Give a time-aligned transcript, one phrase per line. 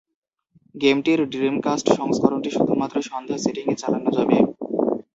[0.75, 4.37] গেমটির ড্রিমকাস্ট সংস্করণটি শুধুমাত্র সন্ধ্যা সেটিং-এ চালানো যাবে।